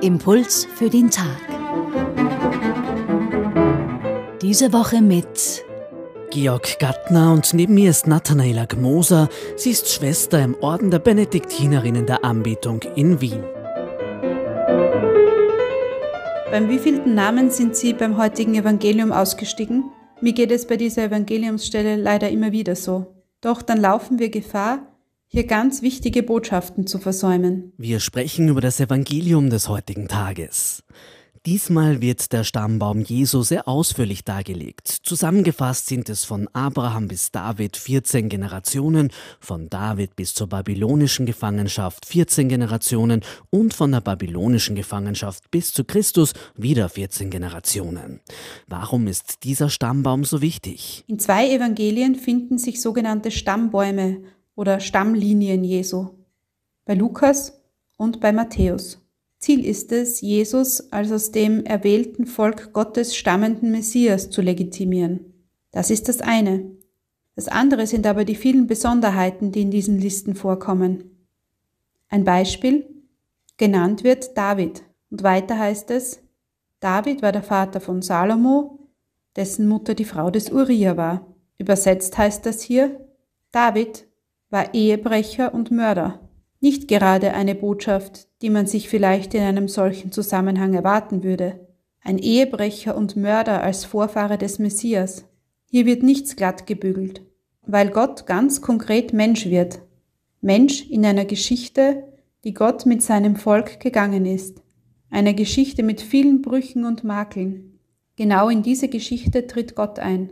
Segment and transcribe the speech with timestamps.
[0.00, 1.40] Impuls für den Tag.
[4.42, 5.64] Diese Woche mit
[6.30, 9.28] Georg Gattner und neben mir ist Nathanaela Gmoser.
[9.56, 13.42] Sie ist Schwester im Orden der Benediktinerinnen der Anbetung in Wien.
[16.50, 19.90] Beim wievielten Namen sind Sie beim heutigen Evangelium ausgestiegen?
[20.20, 23.06] Mir geht es bei dieser Evangeliumsstelle leider immer wieder so.
[23.40, 24.93] Doch dann laufen wir Gefahr,
[25.34, 27.72] hier ganz wichtige Botschaften zu versäumen.
[27.76, 30.84] Wir sprechen über das Evangelium des heutigen Tages.
[31.44, 34.86] Diesmal wird der Stammbaum Jesu sehr ausführlich dargelegt.
[35.02, 42.06] Zusammengefasst sind es von Abraham bis David 14 Generationen, von David bis zur babylonischen Gefangenschaft
[42.06, 48.20] 14 Generationen und von der babylonischen Gefangenschaft bis zu Christus wieder 14 Generationen.
[48.68, 51.02] Warum ist dieser Stammbaum so wichtig?
[51.08, 54.22] In zwei Evangelien finden sich sogenannte Stammbäume
[54.56, 56.10] oder Stammlinien Jesu.
[56.84, 57.60] Bei Lukas
[57.96, 59.00] und bei Matthäus.
[59.38, 65.34] Ziel ist es, Jesus als aus dem erwählten Volk Gottes stammenden Messias zu legitimieren.
[65.70, 66.70] Das ist das eine.
[67.36, 71.26] Das andere sind aber die vielen Besonderheiten, die in diesen Listen vorkommen.
[72.08, 72.86] Ein Beispiel.
[73.56, 74.82] Genannt wird David.
[75.10, 76.20] Und weiter heißt es,
[76.80, 78.78] David war der Vater von Salomo,
[79.36, 81.34] dessen Mutter die Frau des Uriah war.
[81.58, 83.00] Übersetzt heißt das hier,
[83.52, 84.06] David
[84.54, 86.20] war Ehebrecher und Mörder.
[86.60, 91.66] Nicht gerade eine Botschaft, die man sich vielleicht in einem solchen Zusammenhang erwarten würde.
[92.00, 95.24] Ein Ehebrecher und Mörder als Vorfahre des Messias.
[95.68, 97.22] Hier wird nichts glatt gebügelt,
[97.66, 99.80] weil Gott ganz konkret Mensch wird.
[100.40, 102.04] Mensch in einer Geschichte,
[102.44, 104.62] die Gott mit seinem Volk gegangen ist.
[105.10, 107.80] Eine Geschichte mit vielen Brüchen und Makeln.
[108.14, 110.30] Genau in diese Geschichte tritt Gott ein.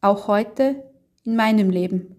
[0.00, 0.84] Auch heute
[1.24, 2.17] in meinem Leben.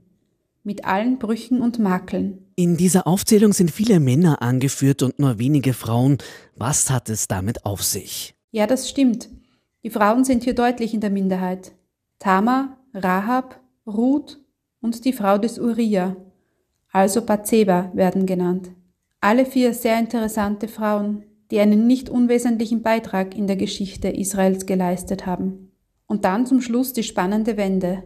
[0.64, 2.46] Mit allen Brüchen und Makeln.
[2.56, 6.18] In dieser Aufzählung sind viele Männer angeführt und nur wenige Frauen.
[6.56, 8.36] Was hat es damit auf sich?
[8.52, 9.30] Ja, das stimmt.
[9.84, 11.72] Die Frauen sind hier deutlich in der Minderheit.
[12.19, 14.40] Tama, Rahab, Ruth
[14.81, 16.18] und die Frau des Uriah,
[16.92, 18.72] also Bathseba, werden genannt.
[19.22, 25.25] Alle vier sehr interessante Frauen, die einen nicht unwesentlichen Beitrag in der Geschichte Israels geleistet
[25.25, 25.72] haben.
[26.08, 28.03] Und dann zum Schluss die spannende Wende.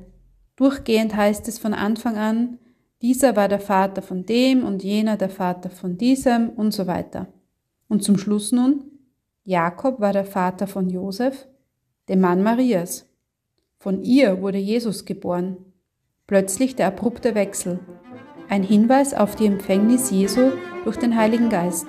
[0.56, 2.60] Durchgehend heißt es von Anfang an,
[3.02, 7.28] dieser war der Vater von dem und jener der Vater von diesem und so weiter.
[7.90, 8.86] Und zum Schluss nun,
[9.44, 11.48] Jakob war der Vater von Josef,
[12.08, 13.06] dem Mann Marias.
[13.78, 15.58] Von ihr wurde Jesus geboren.
[16.28, 17.80] Plötzlich der abrupte Wechsel.
[18.48, 20.52] Ein Hinweis auf die Empfängnis Jesu
[20.86, 21.88] durch den Heiligen Geist.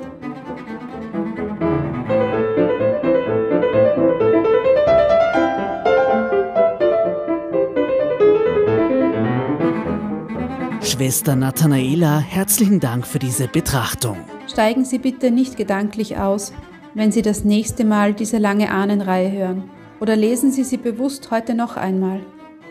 [10.94, 14.16] Schwester Nathanaela, herzlichen Dank für diese Betrachtung.
[14.47, 16.53] Steigen Sie bitte nicht gedanklich aus,
[16.94, 19.69] wenn Sie das nächste Mal diese lange Ahnenreihe hören.
[19.99, 22.21] Oder lesen Sie sie bewusst heute noch einmal.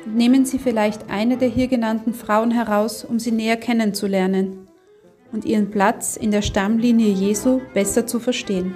[0.05, 4.69] Nehmen Sie vielleicht eine der hier genannten Frauen heraus, um sie näher kennenzulernen
[5.33, 8.73] und ihren Platz in der Stammlinie Jesu besser zu verstehen.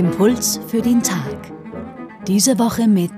[0.00, 1.52] Impuls für den Tag.
[2.26, 3.12] Diese Woche mit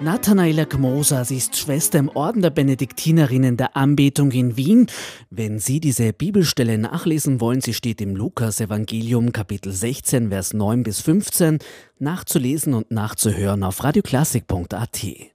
[0.00, 4.86] Nathanaela Gmoser, sie ist Schwester im Orden der Benediktinerinnen der Anbetung in Wien.
[5.30, 11.00] Wenn Sie diese Bibelstelle nachlesen wollen, sie steht im Lukas-Evangelium, Kapitel 16, Vers 9 bis
[11.00, 11.58] 15,
[11.98, 15.33] nachzulesen und nachzuhören auf radioklassik.at.